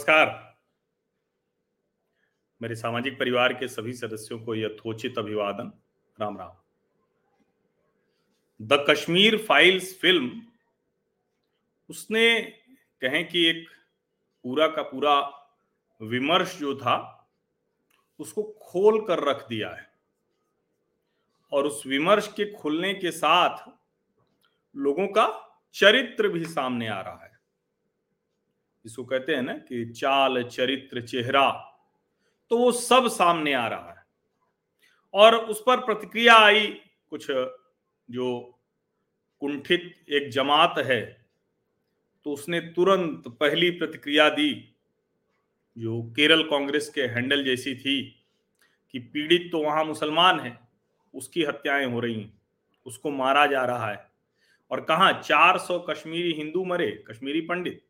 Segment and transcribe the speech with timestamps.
[0.00, 0.58] नमस्कार।
[2.62, 5.72] मेरे सामाजिक परिवार के सभी सदस्यों को यथोचित अभिवादन।
[6.20, 6.52] Ram Ram.
[8.62, 10.42] The Kashmir Files film.
[11.90, 12.40] उसने
[13.00, 13.68] कहें कि एक
[14.42, 15.46] पूरा का पूरा
[16.02, 17.28] विमर्श जो था,
[18.18, 19.92] उसको खोल कर रख दिया है।
[21.52, 23.70] और उस विमर्श के खुलने के साथ
[24.76, 27.29] लोगों का चरित्र भी सामने आ रहा है।
[28.84, 31.50] जिसको कहते हैं ना कि चाल, चरित्र, चेहरा
[32.50, 34.04] तो वो सब सामने आ रहा है।
[35.14, 36.66] और उस पर प्रतिक्रिया आई
[37.10, 38.58] कुछ, जो
[39.42, 41.00] कुंठित एक जमात है
[42.26, 44.52] तो उसने तुरंत पहली प्रतिक्रिया दी,
[45.76, 48.00] जो केरल कांग्रेस के हैंडल जैसी थी,
[48.94, 50.58] कि पीड़ित तो वहाँ मुसलमान है,
[51.14, 52.32] उसकी हत्याएँ हो रही हैं,
[52.86, 54.08] उसको मारा जा रहा है।
[54.70, 57.82] और कहा 400 कश्मीरी हिंदू मरे, कश्मीरी पंडित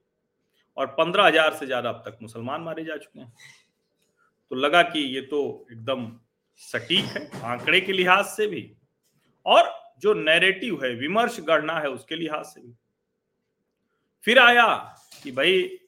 [0.77, 3.33] और पंद्रह हज़ार से ज़्यादा अब तक मुसलमान मारे जा चुके हैं।
[4.51, 6.11] तो लगा कि ये तो एकदम
[6.61, 8.71] सटीक है, आंकड़े के लिहाज से भी,
[9.47, 12.75] और जो नैरेटिव है, विमर्श गढ़ना है उसके लिहाज से भी।
[14.25, 14.67] फिर आया
[15.23, 15.79] कि भाई,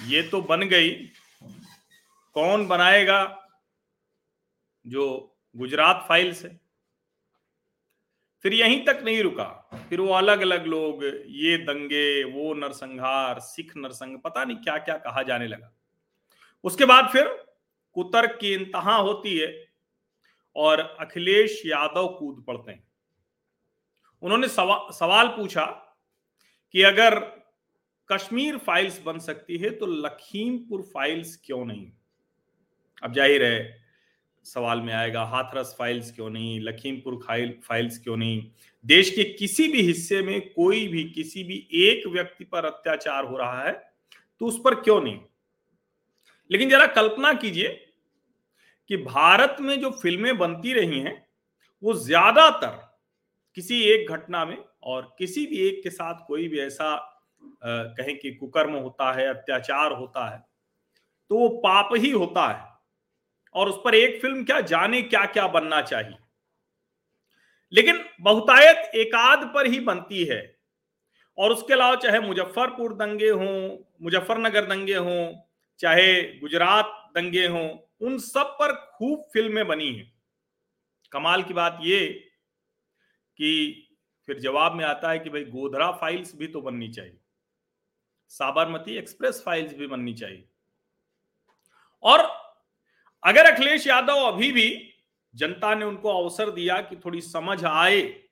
[0.00, 0.90] ये तो बन गई,
[2.36, 3.22] कौन बनाएगा
[4.84, 5.06] जो
[5.54, 6.48] गुजरात फाइल्स से
[8.44, 9.44] फिर यहीं तक नहीं रुका।
[9.88, 14.96] फिर वो अलग अलग लोग ये दंगे वो नरसंहार सिख नरसंग पता नहीं क्या क्या
[14.98, 15.72] कहा जाने लगा।
[16.64, 17.26] उसके बाद फिर
[17.96, 19.52] कुतर्क की इंतहा होती है
[20.56, 22.82] और अखिलेश यादव कूद पड़ते हैं।
[24.22, 25.64] उन्होंने सवा, सवाल पूछा
[26.74, 27.18] कि अगर
[28.08, 31.90] कश्मीर फाइल्स बन सकती है तो लखीमपुर फाइल्स क्यों नहीं?
[33.02, 33.79] अब ज़ाहिर है।
[34.46, 37.18] सवाल में आएगा, हाथरस फाइल्स क्यों नहीं, लखीमपुर
[37.62, 38.42] फाइल्स क्यों नहीं?
[38.84, 43.36] देश के किसी भी हिस्से में कोई भी, किसी भी एक व्यक्ति पर अत्याचार हो
[43.36, 43.72] रहा है
[44.40, 45.18] तो उस पर क्यों नहीं?
[46.50, 47.68] लेकिन जरा कल्पना कीजिए
[48.90, 51.26] कि भारत में जो फ़िल्में बनती रही हैं,
[51.82, 52.78] वो ज़्यादातर
[53.56, 56.96] किसी एक घटना में और किसी भी एक के साथ कोई भी ऐसा
[57.64, 60.38] कहें कि कुकर्म होता है, अत्याचार होता है
[61.30, 62.69] तो वो पाप ही होता है।
[63.54, 66.16] और उस पर एक फ़िल्म क्या, जाने क्या क्या बनना चाहिए।
[67.72, 70.58] लेकिन बहुतायत एकाद पर ही बनती है।
[71.38, 75.40] और उसके अलावा चाहे मुजफ्फरपुर दंगे हों, मुजफ्फरनगर दंगे हों,
[75.78, 80.22] चाहे गुजरात दंगे हों, उन सब पर खूब फ़िल्में बनी हैं।
[81.12, 82.08] कमाल की बात ये
[83.36, 83.86] कि
[84.26, 87.20] फिर जवाब में आता है कि भाई गोधरा फाइल्स भी तो बननी चाहिए।
[88.28, 90.48] साबरमती एक्सप्रेस फाइल्स भी बननी चाहिए।
[92.02, 92.39] और
[93.24, 94.94] अगर अखिलेश यादव अभी भी
[95.34, 98.22] जनता ने उनको अवसर दिया कि थोड़ी समझ आए,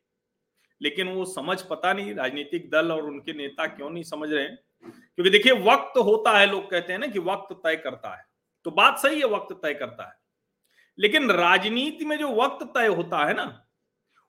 [0.83, 5.31] लेकिन वो समझ पता नहीं, राजनीतिक दल और उनके नेता क्यों नहीं समझ रहे क्योंकि
[5.31, 8.25] देखिए, वक्त होता है, लोग कहते हैं ना कि वक्त तय करता है।
[8.65, 10.15] तो बात सही है, वक्त तय करता है।
[10.99, 13.67] लेकिन राजनीति में जो वक्त तय होता है ना,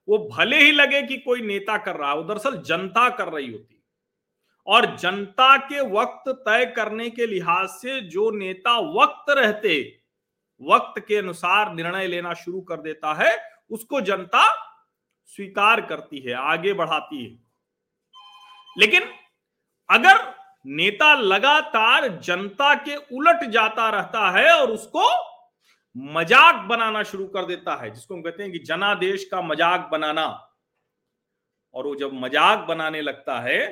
[0.08, 3.84] वो भले ही लगे कि कोई नेता कर रहा हो दरअसल जनता कर रही होती।
[4.66, 9.99] और जनता के वक्त तय करने के लिहाज से जो नेता वक्त रहते
[10.60, 13.38] वक्त के अनुसार निर्णय लेना शुरू कर देता है,
[13.70, 14.44] उसको जनता
[15.28, 17.38] स्वीकार करती है, आगे बढ़ाती है।
[18.76, 19.02] लेकिन
[19.88, 20.18] अगर
[20.66, 25.08] नेता लगातार जनता के उलट जाता रहता है और उसको
[25.96, 30.26] मज़ाक बनाना शुरू कर देता है, जिसको हम कहते हैं कि जनादेश का मज़ाक बनाना,
[31.74, 33.68] और वो जब मज़ाक बनाने लगता है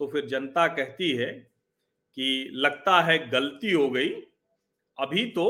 [0.00, 4.08] तो फिर जनता कहती है कि लगता है गलती हो गई
[4.98, 5.46] अभी तो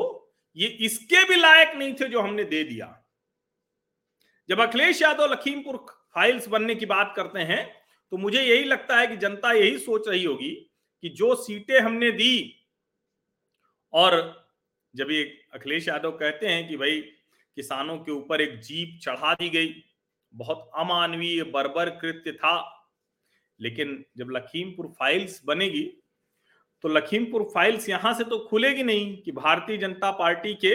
[0.56, 2.87] ये इसके भी लायक नहीं थे जो हमने दे दिया।
[4.49, 5.77] जब अखिलेश यादव लखीमपुर
[6.15, 7.65] फाइल्स बनने की बात करते हैं
[8.12, 10.50] तो मुझे यही लगता है कि जनता यही सोच रही होगी
[11.03, 12.60] कि जो सीटें हमने दी
[13.93, 14.15] और
[14.94, 15.22] जब ये
[15.55, 17.00] अखिलेश यादव कहते हैं कि भाई
[17.56, 19.75] किसानों के ऊपर एक जीप चढ़ा दी गई,
[20.35, 22.87] बहुत अमानवीय, बर्बर कृत्य था,
[23.61, 25.85] लेकिन जब लखीमपुर फाइल्स बनेगी
[26.85, 30.75] तो लखीमपुर फाइल्स यहाँ से तो खुलेगी नहीं कि भारतीय जनता पार्टी के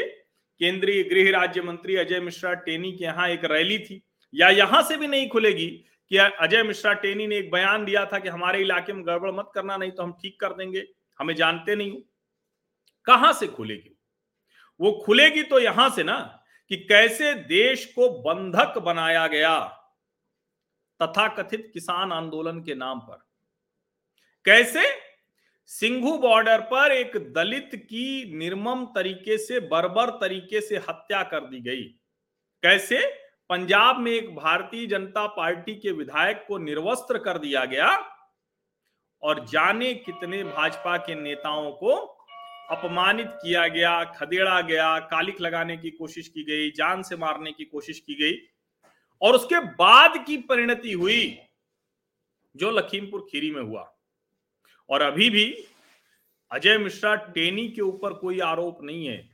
[0.61, 4.01] केंद्रीय गृह राज्य मंत्री अजय मिश्रा टेनी के यहाँ एक रैली थी।
[4.33, 5.67] या यहाँ से भी नहीं खुलेगी
[6.11, 9.51] कि अजय मिश्रा टेनी ने एक बयान दिया था कि हमारे इलाके में गड़बड़ मत
[9.55, 10.83] करना, नहीं तो हम ठीक कर देंगे।
[11.19, 12.01] हमें जानते नहीं हो।
[13.05, 13.95] कहाँ से खुलेगी?
[14.79, 16.17] वो खुलेगी तो यहाँ से ना
[16.71, 19.59] कि कैसे देश को बंधक बनाया गया
[20.99, 23.23] तथा कथित किसान आंदोलन के नाम पर।
[24.45, 24.87] कैसे?
[25.69, 31.59] सिंघू बॉर्डर पर एक दलित की निर्मम तरीके से, बर्बर तरीके से हत्या कर दी
[31.59, 31.83] गई।
[32.63, 32.99] कैसे?
[33.49, 37.89] पंजाब में एक भारतीय जनता पार्टी के विधायक को निर्वस्त्र कर दिया गया
[39.23, 41.95] और जाने कितने भाजपा के नेताओं को
[42.69, 47.65] अपमानित किया गया, खदेड़ा गया, कालिक लगाने की कोशिश की गई, जान से मारने की
[47.65, 48.41] कोशिश की गई
[49.21, 51.39] और उसके बाद की परिणति हुई,
[52.55, 53.95] जो लखीमपुर खीरी में हुआ।
[54.89, 55.67] और अभी भी
[56.51, 59.29] अजय मिश्रा टेनी के ऊपर कोई आरोप नहीं है।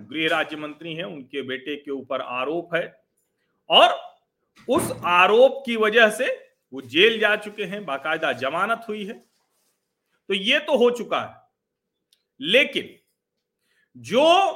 [0.00, 3.04] गृह राज्य मंत्री है, उनके बेटे के ऊपर आरोप है।
[3.70, 4.16] और
[4.68, 9.12] उस आरोप की वजह से वो जेल जा चुके हैं, बाकायदा जमानत हुई है।
[10.28, 11.42] तो ये तो हो चुका है।
[12.40, 12.98] लेकिन
[13.96, 14.52] जो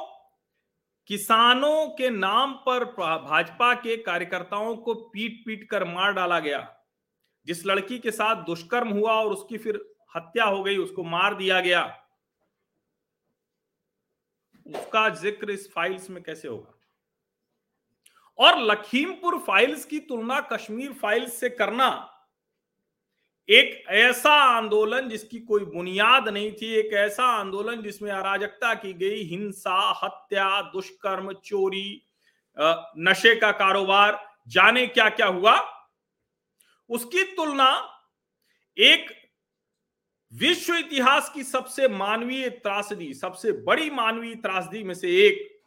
[1.07, 2.85] किसानों के नाम पर
[3.19, 6.77] भाजपा के कार्यकर्ताओं को पीट पीट कर मार डाला गया,
[7.47, 11.61] जिस लड़की के साथ दुष्कर्म हुआ और उसकी फिर हत्या हो गई, उसको मार दिया
[11.61, 11.85] गया।
[14.67, 16.73] उसका ज़िक्र इस फाइल्स में कैसे होगा?
[18.39, 22.13] और लखीमपुर फाइल्स की तुलना कश्मीर फाइल्स से करना।
[23.49, 29.23] एक ऐसा आंदोलन जिसकी कोई बुनियाद नहीं थी, एक ऐसा आंदोलन जिसमें अराजकता की गई,
[29.23, 32.03] हिंसा, हत्या, दुष्कर्म, चोरी
[32.57, 34.19] नशे का कारोबार,
[34.49, 35.59] जाने क्या क्या हुआ?
[36.91, 37.71] उसकी तुलना
[38.77, 39.16] एक
[40.33, 45.61] विश्व इतिहास की सबसे मानवीय त्रासदी, सबसे बड़ी मानवीय त्रासदी में से एक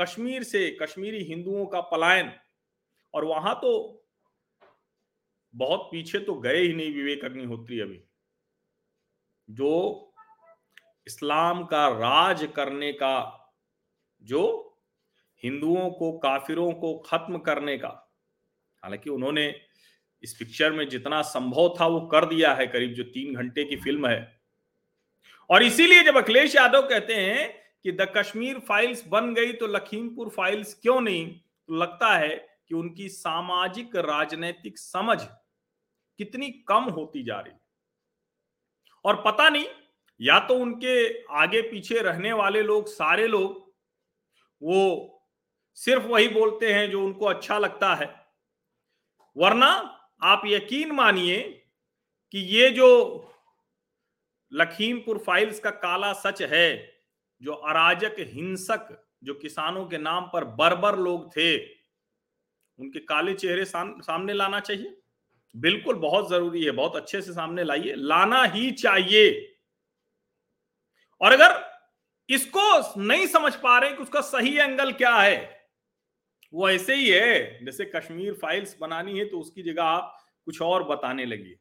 [0.00, 2.32] कश्मीर से कश्मीरी हिंदुओं का पलायन।
[3.14, 3.96] और वहाँ तो
[5.54, 8.04] बहुत पीछे तो गए ही नहीं विवेक अग्निहोत्री अभी।
[9.50, 10.06] जो
[11.06, 13.48] इस्लाम का राज करने का,
[14.22, 14.66] जो
[15.42, 18.12] हिंदुओं को, काफिरों को खत्म करने का,
[18.82, 19.69] हालाँकि उन्होंने
[20.22, 23.76] इस पिक्चर में जितना संभव था वो कर दिया है करीब जो तीन घंटे की
[23.76, 24.40] फ़िल्म है।
[25.50, 27.48] और इसीलिए जब अखिलेश यादव कहते हैं
[27.84, 31.26] कि द कश्मीर फाइल्स बन गई तो लखीमपुर फाइल्स क्यों नहीं
[31.68, 32.28] तो लगता है
[32.68, 35.18] कि उनकी सामाजिक राजनीतिक समझ
[36.18, 37.52] कितनी कम होती जा रही
[39.04, 39.66] और पता नहीं,
[40.20, 43.72] या तो उनके आगे पीछे रहने वाले लोग, सारे लोग,
[44.62, 45.26] वो
[45.78, 48.08] सिर्फ़ वही बोलते हैं जो उनको अच्छा लगता है,
[49.36, 49.70] वरना
[50.22, 51.40] आप यकीन मानिए
[52.32, 52.88] कि ये जो
[54.52, 56.92] लखीमपुर फाइल्स का काला सच है
[57.42, 61.56] जो अराजक हिंसक जो किसानों के नाम पर बर्बर लोग थे
[62.78, 64.96] उनके काले चेहरे साम, सामने लाना चाहिए।
[65.56, 69.56] बिल्कुल बहुत ज़रूरी है बहुत अच्छे से सामने लाइए। लाना ही चाहिए।
[71.20, 71.78] और अगर
[72.28, 75.59] इसको नहीं समझ पा रहे कि उसका सही एंगल क्या है
[76.52, 80.84] वो ऐसे ही है, जैसे कश्मीर फाइल्स बनानी है तो उसकी जगह आप कुछ और
[80.84, 81.54] बताने लगी।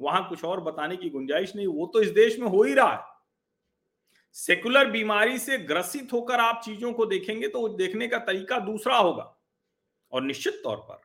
[0.00, 2.92] वहाँ कुछ और बताने की गुंजाइश नहीं, वो तो इस देश में हो ही रहा
[2.92, 3.14] है।
[4.32, 9.32] सेकुलर बीमारी से ग्रसित होकर आप चीज़ों को देखेंगे तो देखने का तरीका दूसरा होगा।
[10.12, 11.00] और निश्चित तौर पर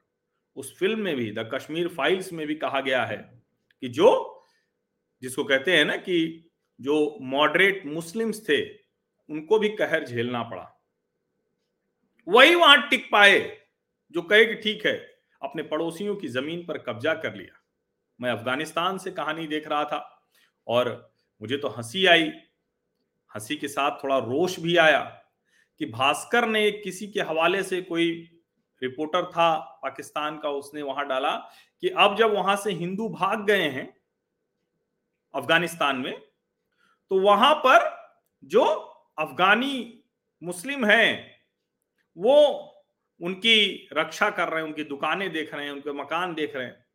[0.57, 3.17] उस फ़िल्म में भी द कश्मीर फाइल्स में भी कहा गया है
[3.83, 4.43] कि जो,
[5.21, 6.49] जिसको कहते हैं ना कि
[6.79, 8.61] जो मॉडरेट मुस्लिम्स थे,
[9.29, 10.80] उनको भी कहर झेलना पड़ा।
[12.27, 13.57] वही वहाँ टिक पाए
[14.11, 14.93] जो कहे कि ठीक है,
[15.41, 17.59] अपने पड़ोसियों की ज़मीन पर कब्जा कर लिया।
[18.19, 20.27] मैं अफ़गानिस्तान से कहानी देख रहा था
[20.67, 22.31] और मुझे तो हँसी आई।
[23.35, 24.99] हँसी के साथ थोड़ा रोष भी आया
[25.79, 28.11] कि भास्कर ने किसी के हवाले से कोई
[28.81, 31.35] रिपोर्टर था पाकिस्तान का, उसने वहाँ डाला
[31.81, 33.93] कि अब जब वहाँ से हिंदू भाग गए हैं
[35.33, 36.13] अफ़गानिस्तान में
[37.11, 37.89] तो वहाँ पर
[38.43, 38.63] जो
[39.19, 40.03] अफगानी
[40.43, 41.30] मुस्लिम हैं
[42.17, 42.67] वो
[43.21, 46.85] उनकी रक्षा कर रहे हैं, उनकी दुकानें देख रहे हैं, उनके मकान देख रहे हैं।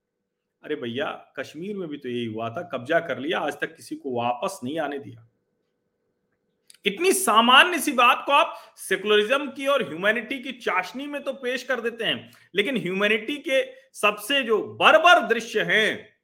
[0.62, 3.96] अरे भैया, कश्मीर में भी तो यही हुआ था, कब्जा कर लिया, आज तक किसी
[3.96, 5.28] को वापस नहीं आने दिया।
[6.86, 11.62] इतनी सामान्य सी बात को आप सेकुलरिज्म की और ह्यूमैनिटी की चाशनी में तो पेश
[11.62, 16.16] कर देते हैं, लेकिन ह्यूमैनिटी के सबसे जो बर्बर दृश्य हैं,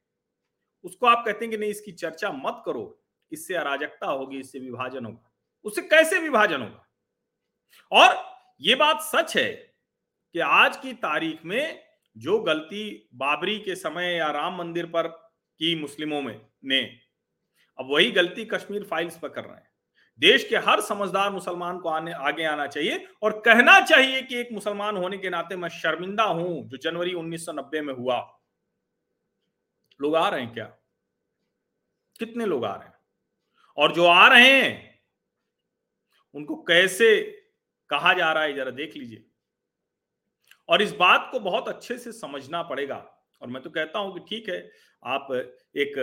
[0.83, 5.05] उसको आप कहते हैं कि नहीं, इसकी चर्चा मत करो, इससे अराजकता होगी, इससे विभाजन
[5.05, 5.31] होगा।
[5.63, 6.87] उससे कैसे विभाजन होगा?
[7.91, 8.32] और
[8.63, 9.75] ये बात सच है
[10.33, 11.83] कि आज की तारीख में
[12.17, 15.07] जो गलती बाबरी के समय या राम मंदिर पर
[15.59, 16.99] की मुस्लिमों में, ने,
[17.79, 19.71] अब वही गलती कश्मीर फाइल्स पर कर रहे हैं।
[20.19, 24.49] देश के हर समझदार मुसलमान को आने, आगे आना चाहिए और कहना चाहिए कि एक
[24.51, 28.39] मुसलमान होने के नाते मैं शर्मिंदा हूँ जो जनवरी 1990 में हुआ।
[30.01, 30.65] लोग आ रहे हैं क्या?
[32.19, 32.97] कितने लोग आ रहे हैं?
[33.77, 35.01] और जो आ रहे हैं,
[36.33, 37.39] उनको कैसे
[37.89, 39.25] कहा जा रहा है, जरा देख लीजिए।
[40.69, 42.95] और इस बात को बहुत अच्छे से समझना पड़ेगा।
[43.41, 44.71] और मैं तो कहता हूँ कि ठीक है,
[45.03, 45.27] आप
[45.77, 45.97] एक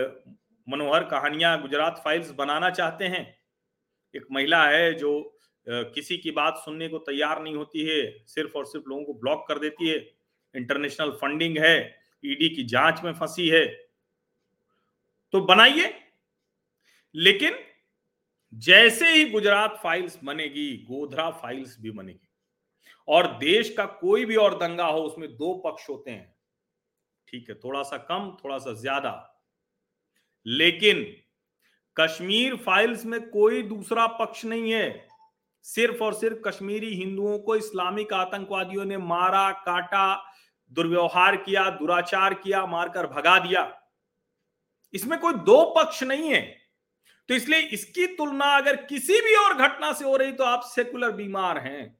[0.67, 3.23] मनोहर कहानियाँ गुजरात फाइल्स बनाना चाहते हैं।
[4.15, 8.65] एक महिला है जो किसी की बात सुनने को तैयार नहीं होती है, सिर्फ़ और
[8.65, 9.97] सिर्फ़ लोगों को ब्लॉक कर देती है।
[10.55, 11.75] इंटरनेशनल फंडिंग है,
[12.25, 13.65] ईडी की जाँच में फंसी है।
[15.33, 15.93] तो बनाइए।
[17.15, 17.53] लेकिन
[18.53, 22.29] जैसे ही गुजरात फाइल्स बनेगी, गोधरा फाइल्स भी बनेगी।
[23.07, 26.35] और देश का कोई भी और दंगा हो, उसमें दो पक्ष होते हैं।
[27.27, 29.43] ठीक है थोड़ा सा कम थोड़ा सा ज़्यादा।
[30.45, 31.15] लेकिन
[31.99, 35.07] कश्मीर फाइल्स में कोई दूसरा पक्ष नहीं है।
[35.63, 40.33] सिर्फ़ और सिर्फ़ कश्मीरी हिंदुओं को इस्लामिक आतंकवादियों ने मारा, काटा,
[40.71, 43.81] दुर्व्यवहार किया, दुराचार किया, मारकर भगा दिया।
[44.93, 46.60] इसमें कोई दो पक्ष नहीं है।
[47.31, 51.11] तो इसलिए इसकी तुलना अगर किसी भी और घटना से हो रही तो आप सेकुलर
[51.11, 51.99] बीमार हैं।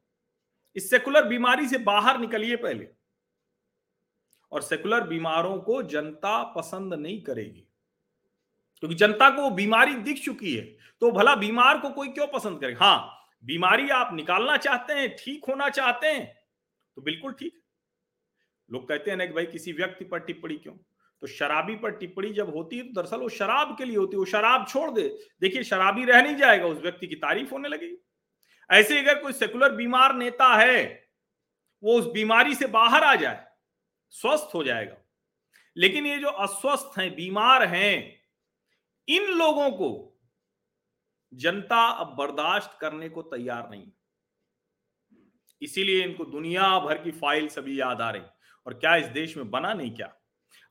[0.76, 2.88] इस सेकुलर बीमारी से बाहर निकलिए पहले।
[4.52, 7.64] और सेकुलर बीमारों को जनता पसंद नहीं करेगी।
[8.84, 10.66] क्योंकि जनता को वो बीमारी दिख चुकी है
[11.02, 12.74] तो भला बीमार को कोई क्यों पसंद करे?
[12.74, 16.26] हाँ बीमारी आप निकालना चाहते हैं, ठीक होना चाहते हैं
[16.98, 17.62] तो बिल्कुल ठीक।
[18.70, 20.76] लोग कहते हैं ना कि भाई किसी व्यक्ति पर टिप्पणी क्यों?
[21.22, 24.20] तो शराबी पर टिप्पणी जब होती है तो दरअसल वो शराब के लिए होती है,
[24.20, 25.08] वो शराब छोड़ दे।
[25.42, 27.98] देखिए, शराबी रह नहीं जाएगा, उस व्यक्ति की तारीफ़ होने लगेगी।
[28.70, 31.10] ऐसे अगर कोई सेकुलर बीमार नेता है,
[31.84, 33.46] वो उस बीमारी से बाहर आ जाए,
[34.14, 34.98] स्वस्थ हो जाएगा।
[35.76, 38.22] लेकिन ये जो अस्वस्थ हैं, बीमार हैं,
[39.08, 39.90] इन लोगों को
[41.34, 43.92] जनता अब बर्दाश्त करने को तैयार नहीं
[45.62, 48.22] इसीलिए इनको दुनिया भर की फ़ाइल सभी याद आ रही
[48.68, 50.14] और क्या इस देश में बना नहीं क्या?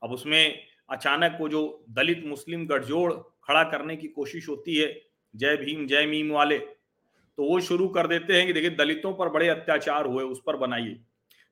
[0.03, 5.01] अब उसमें अचानक वो जो दलित मुस्लिम गठजोड़ खड़ा करने की कोशिश होती है,
[5.35, 9.29] जय भीम, जय मीम वाले तो वो शुरू कर देते हैं कि देखिए दलितों पर
[9.29, 10.99] बड़े अत्याचार हुए, उस पर बनाइए।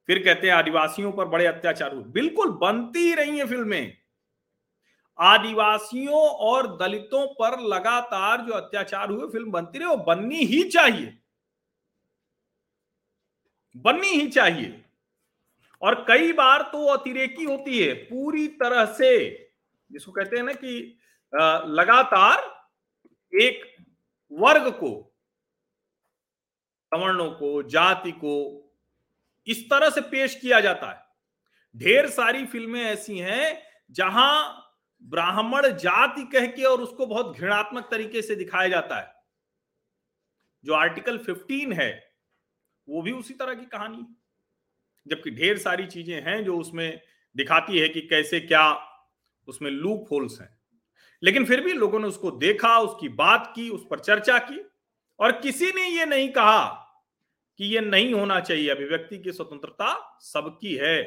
[0.07, 3.97] फिर कहते हैं आदिवासियों पर बड़े अत्याचार हुए। बिल्कुल बनती ही रही है फ़िल्में।
[5.19, 11.17] आदिवासियों और दलितों पर लगातार जो अत्याचार हुए, फ़िल्म बनती रही, वो बननी ही चाहिए।
[13.75, 14.81] बननी ही चाहिए।
[15.81, 19.29] और कई बार तो अतिरेकी होती है पूरी तरह से,
[19.89, 20.97] जिसको कहते हैं ना कि
[21.71, 22.39] लगातार
[23.33, 23.63] एक
[24.31, 24.91] वर्ग को
[26.91, 28.35] सवर्णों को, जाति को
[29.47, 31.07] इस तरह से पेश किया जाता है।
[31.75, 34.65] ढेर सारी फ़िल्में ऐसी हैं जहाँ
[35.03, 39.13] ब्राह्मण जाति कह के और उसको बहुत घृणात्मक तरीके से दिखाया जाता है।
[40.63, 41.91] जो आर्टिकल 15 है,
[42.87, 44.05] वो भी उसी तरह की कहानी
[45.09, 47.01] जबकि ढेर सारी चीज़ें हैं जो उसमें
[47.35, 48.63] दिखाती है कि कैसे क्या
[49.47, 50.49] उसमें लूप होल्स हैं।
[51.23, 54.59] लेकिन फिर भी लोगों ने उसको देखा, उसकी बात की, उस पर चर्चा की
[55.19, 56.65] और किसी ने यह नहीं कहा
[57.59, 61.01] कि यह नहीं होना चाहिए। अभिव्यक्ति की स्वतंत्रता सबकी है।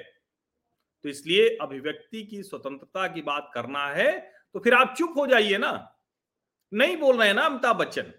[1.05, 4.11] तो इसलिए अभिव्यक्ति की स्वतंत्रता की बात करना है
[4.55, 5.73] तो फिर आप चुप हो जाइए ना।
[6.73, 8.13] नहीं बोल रहे हैं ना अमिताभ बच्चन।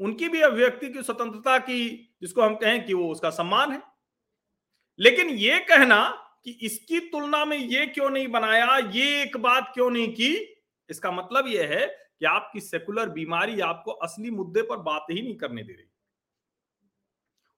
[0.00, 1.88] उनकी भी अभिव्यक्ति की स्वतंत्रता की
[2.22, 3.80] जिसको हम कहें कि वो उसका सम्मान है।
[5.02, 6.08] लेकिन ये कहना
[6.44, 10.56] कि इसकी तुलना में ये क्यों नहीं बनाया, ये एक बात क्यों नहीं की?
[10.90, 15.36] इसका मतलब यह है कि आपकी सेकुलर बीमारी आपको असली मुद्दे पर बात ही नहीं
[15.36, 15.86] करने दे रही।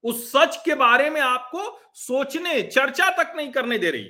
[0.03, 4.09] उस सच के बारे में आपको सोचने, चर्चा तक नहीं करने दे रही।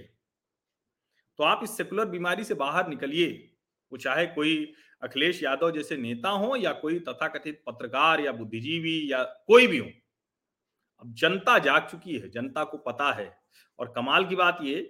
[1.40, 3.52] तो आप इस सेकुलर बीमारी से बाहर निकलिए।
[3.92, 4.74] वो चाहे कोई
[5.04, 9.90] अखिलेश यादव जैसे नेता हो या कोई तथाकथित पत्रकार या बुद्धिजीवी या कोई भी हो।
[11.02, 13.32] अब जनता जाग चुकी है, जनता को पता है।
[13.80, 14.82] और कमाल की बात ये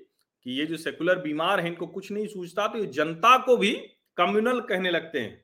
[0.46, 3.72] कि ये जो सेकुलर बीमार है, इनको कुछ नहीं सूझता तो ये जनता को भी
[4.18, 5.44] कम्युनल कहने लगते हैं।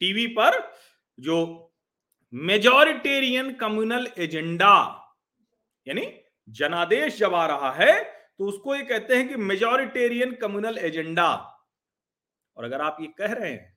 [0.00, 0.60] टीवी पर
[1.18, 1.68] जो
[2.32, 4.74] मेजोरिटेरियन कम्युनल एजेंडा,
[5.86, 6.06] यानी
[6.48, 8.02] जनादेश जब आ रहा है
[8.38, 11.30] तो उसको ये कहते हैं कि मेजोरिटेरियन कम्युनल एजेंडा।
[12.56, 13.76] और अगर आप ये कह रहे हैं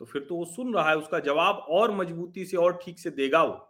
[0.00, 3.10] तो फिर तो वो सुन रहा है, उसका जवाब और मजबूती से और ठीक से
[3.12, 3.69] देगा वो।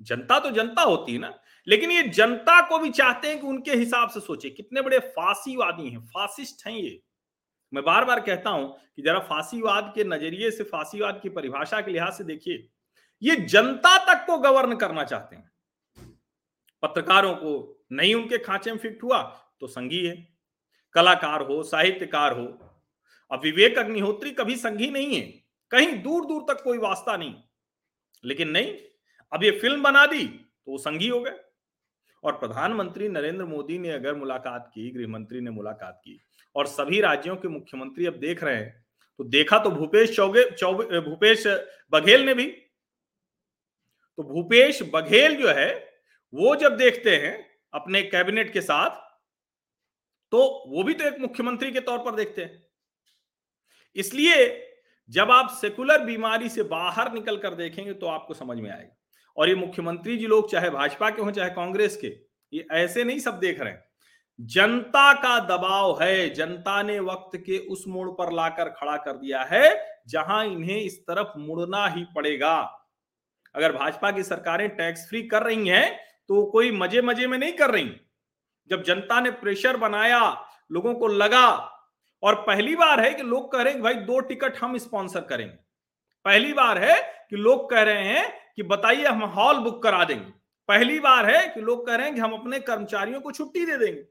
[0.00, 1.32] जनता तो जनता होती है ना,
[1.66, 5.88] लेकिन ये जनता को भी चाहते हैं कि उनके हिसाब से सोचे। कितने बड़े फांसीवादी
[5.88, 7.00] हैं, फासिस्ट हैं ये।
[7.72, 11.92] मैं बार बार कहता हूँ कि जरा फांसीवाद के नज़रिए से, फांसीवाद की परिभाषा के
[11.92, 12.68] लिहाज से देखिए,
[13.22, 15.50] ये जनता तक को गवर्न करना चाहते हैं।
[16.82, 19.22] पत्रकारों को नहीं उनके खांचे में फिट हुआ
[19.60, 20.16] तो संघी है,
[20.94, 22.46] कलाकार हो, साहित्यकार हो,
[23.30, 25.20] अब विवेक अग्निहोत्री कभी संघी नहीं है,
[25.70, 27.34] कहीं दूर दूर तक कोई वास्ता नहीं।
[28.24, 28.72] लेकिन नहीं
[29.32, 31.38] अब ये फ़िल्म बना दी तो वो संघी हो गए।
[32.24, 36.20] और प्रधानमंत्री नरेंद्र मोदी ने अगर मुलाकात की गृह मंत्री ने मुलाकात की,
[36.56, 38.84] और सभी राज्यों के मुख्यमंत्री अब देख रहे हैं
[39.18, 41.46] तो देखा तो भूपेश चौगे, चौबे भूपेश
[41.92, 42.46] बघेल ने भी।
[44.18, 45.72] तो भूपेश बघेल जो है,
[46.32, 47.34] वो जब देखते हैं
[47.72, 48.98] अपने कैबिनेट के साथ
[50.32, 52.62] तो वो भी तो एक मुख्यमंत्री के तौर पर देखते हैं।
[53.96, 54.36] इसलिए
[55.10, 58.96] जब आप सेकुलर बीमारी से बाहर निकल कर देखेंगे तो आपको समझ में आएगा।
[59.36, 62.08] और ये मुख्यमंत्री जी लोग, चाहे भाजपा के हों, चाहे कांग्रेस के,
[62.52, 63.84] ये ऐसे नहीं सब देख रहे हैं।
[64.38, 69.42] जनता का दबाव है, जनता ने वक्त के उस मोड़ पर लाकर खड़ा कर दिया
[69.42, 69.74] है,
[70.08, 72.56] जहाँ इन्हें इस तरफ़ मुड़ना ही पड़ेगा।
[73.54, 77.52] अगर भाजपा की सरकारें टैक्स फ्री कर रही हैं तो कोई मज़े मज़े में नहीं
[77.52, 77.90] कर रही।
[78.70, 80.20] जब जनता ने प्रेशर बनाया,
[80.70, 81.46] लोगों को लगा,
[82.22, 85.54] और पहली बार है कि लोग कह रहे हैं भाई दो टिकट हम स्पॉन्सर करेंगे।
[86.24, 88.24] पहली बार है कि लोग कह रहे हैं
[88.56, 90.32] कि बताइए हम हॉल बुक करा देंगे।
[90.68, 93.76] पहली बार है कि लोग कह रहे हैं कि हम अपने कर्मचारियों को छुट्टी दे
[93.76, 94.04] देंगे।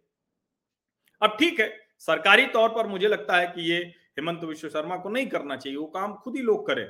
[1.22, 3.78] अब ठीक है, सरकारी तौर पर मुझे लगता है कि ये
[4.20, 6.88] हेमंत विश्व शर्मा को नहीं करना चाहिए, वो काम खुद ही लोग करें।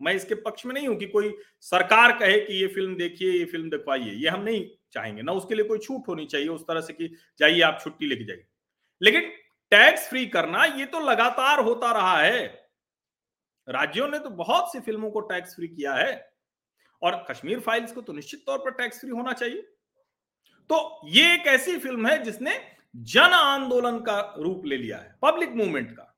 [0.00, 3.44] मैं इसके पक्ष में नहीं हूँ कि कोई सरकार कहे कि ये फ़िल्म देखिए, ये
[3.44, 6.80] फ़िल्म दिखवाइए, ये हम नहीं चाहेंगे, ना उसके लिए कोई छूट होनी चाहिए, उस तरह
[6.80, 8.46] से कि जाइए आप छुट्टी लेके जाइए।
[9.02, 9.30] लेकिन
[9.70, 12.68] टैक्स फ्री करना, ये तो लगातार होता रहा है।
[13.68, 16.33] राज्यों ने तो बहुत सी फ़िल्मों को टैक्स फ्री किया है।
[17.04, 19.60] और कश्मीर फाइल्स को तो निश्चित तौर पर टैक्स फ्री होना चाहिए।
[20.70, 22.58] तो ये एक ऐसी फ़िल्म है जिसने
[22.94, 26.10] जन आंदोलन का रूप ले लिया है पब्लिक मूवमेंट का।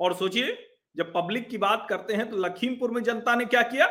[0.00, 0.56] और सोचिए,
[0.96, 3.86] जब पब्लिक की बात करते हैं तो लखीमपुर में जनता ने क्या किया?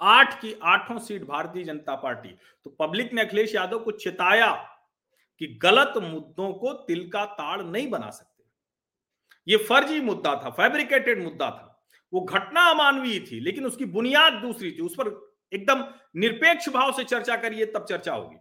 [0.00, 2.28] आठ की आठों सीट भारतीय जनता पार्टी।
[2.64, 4.52] तो पब्लिक ने अखिलेश यादव को चिताया
[5.40, 8.44] कि गलत मुद्दों को तिल का ताड़ नहीं बना सकते।
[9.46, 11.66] ये फर्जी मुद्दा था फैब्रिकेटेड मुद्दा था।
[12.12, 15.84] वो घटना अमानवीय थी, लेकिन उसकी बुनियाद दूसरी थी। उस पर एकदम
[16.16, 18.36] निरपेक्ष भाव से चर्चा करिए, तब चर्चा होगी।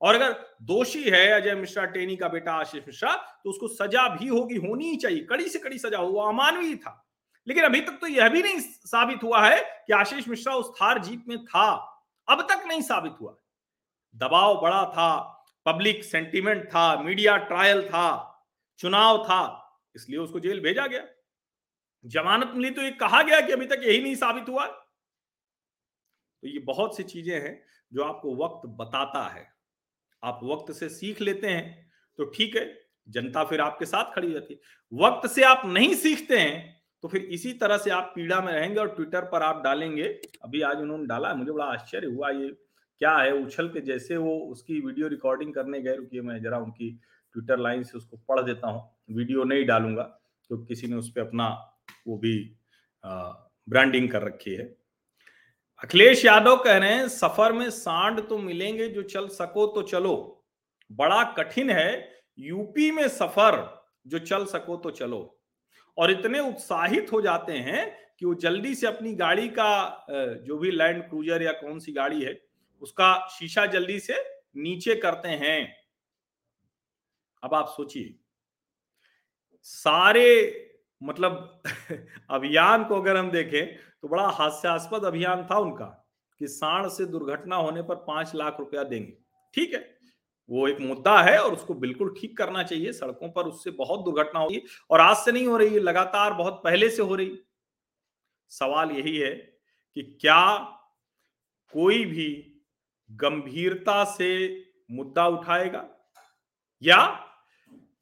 [0.00, 3.14] और अगर दोषी है अजय मिश्रा, टेनी का बेटा आशीष मिश्रा
[3.44, 7.06] तो उसको सजा भी होगी, होनी ही चाहिए। कड़ी से कड़ी सजा हुआ अमानवीय था।
[7.48, 10.98] लेकिन अभी तक तो यह भी नहीं साबित हुआ है कि आशीष मिश्रा उस थार
[10.98, 11.72] जीत में था।
[12.28, 13.36] अब तक नहीं साबित हुआ।
[14.16, 18.26] दबाव बड़ा था, पब्लिक सेंटीमेंट था, मीडिया ट्रायल था,
[18.78, 19.42] चुनाव था,
[19.96, 21.04] इसलिए उसको जेल भेजा गया।
[22.04, 24.66] जमानत मिली तो ये कहा गया कि अभी तक यही नहीं साबित हुआ?
[24.66, 29.46] तो ये बहुत सी चीज़ें हैं जो आपको वक्त बताता है।
[30.22, 32.64] आप वक्त से सीख लेते हैं तो ठीक है,
[33.08, 34.60] जनता फिर आपके साथ खड़ी रहती है।
[34.92, 38.80] वक्त से आप नहीं सीखते हैं तो फिर इसी तरह से आप पीड़ा में रहेंगे
[38.80, 40.04] और ट्विटर पर आप डालेंगे,
[40.42, 42.48] अभी आज उन्होंने डाला, मुझे बड़ा आश्चर्य हुआ ये,
[43.00, 46.90] क्या है उछल के जैसे वो उसकी वीडियो रिकॉर्डिंग करने गए, रुकिए मैं जरा उनकी
[47.34, 50.02] ट्विटर लाइन से उसको पढ़ देता हूँ, वीडियो नहीं डालूँगा
[50.50, 51.48] तो किसी ने उस पर अपना
[52.06, 52.36] वो भी
[53.04, 54.64] ब्रांडिंग कर रखी है।
[55.82, 60.46] अखिलेश यादव कह रहे हैं, सफ़र में सांड तो मिलेंगे जो चल सको तो चलो।
[60.90, 63.58] बड़ा कठिन है यूपी में सफ़र
[64.06, 65.22] जो चल सको तो चलो।
[65.96, 70.06] और इतने उत्साहित हो जाते हैं कि वो जल्दी से अपनी गाड़ी का
[70.46, 72.40] जो भी लैंड क्रूजर या कौन सी गाड़ी है,
[72.82, 74.14] उसका शीशा जल्दी से
[74.56, 75.76] नीचे करते हैं।
[77.42, 78.14] अब आप सोचिए,
[79.66, 80.26] सारे
[81.02, 81.62] मतलब
[82.30, 85.86] अभियान को अगर हम देखें तो बड़ा हास्यास्पद अभियान था उनका
[86.40, 89.12] कि सांड से दुर्घटना होने पर पाँच लाख रुपया देंगे।
[89.54, 89.98] ठीक है,
[90.50, 94.40] वो एक मुद्दा है और उसको बिल्कुल ठीक करना चाहिए, सड़कों पर उससे बहुत दुर्घटना
[94.40, 97.38] होगी और आज से नहीं हो रही है लगातार बहुत पहले से हो रही।
[98.48, 99.30] सवाल यही है
[99.96, 100.58] कि क्या
[101.72, 102.56] कोई भी
[103.10, 104.30] गंभीरता से
[104.90, 105.88] मुद्दा उठाएगा
[106.82, 107.29] या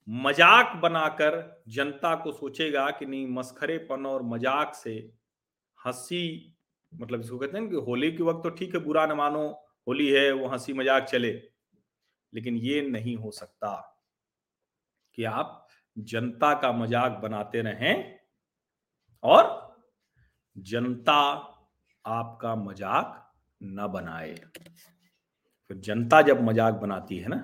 [0.09, 1.35] मज़ाक बनाकर
[1.68, 4.94] जनता को सोचेगा कि नहीं, मस्खरेपन और मज़ाक से
[5.79, 6.55] हँसी
[6.92, 9.49] मतलब इसको कहते हैं कि होली के वक्त तो ठीक है, बुरा न मानो,
[9.87, 11.31] होली है, वो हँसी मज़ाक चले।
[12.33, 13.75] लेकिन ये नहीं हो सकता
[15.18, 15.66] कि आप
[15.97, 18.18] जनता का मज़ाक बनाते रहें
[19.25, 19.47] और
[20.57, 21.21] जनता
[22.05, 24.35] आपका मज़ाक न बनाए।
[25.71, 27.37] फिर जनता जब मज़ाक बनाती है ना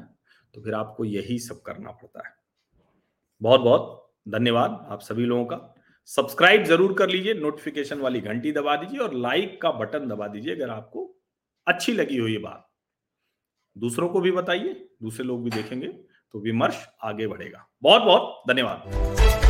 [0.54, 2.34] तो फिर आपको यही सब करना पड़ता है।
[3.44, 5.56] बहुत बहुत धन्यवाद आप सभी लोगों का।
[6.08, 10.54] सब्सक्राइब ज़रूर कर लीजिए नोटिफिकेशन वाली घंटी दबा दीजिए और लाइक का बटन दबा दीजिए
[10.54, 11.04] अगर आपको
[11.66, 12.66] अच्छी लगी हो ये बात।
[13.76, 19.43] दूसरों को भी बताइए, दूसरे लोग भी देखेंगे तो विमर्श आगे बढ़ेगा। बहुत बहुत धन्यवाद।